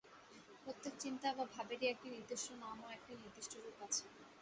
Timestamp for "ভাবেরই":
1.53-1.87